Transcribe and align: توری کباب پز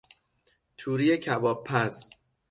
توری 0.77 1.17
کباب 1.17 1.63
پز 1.63 2.07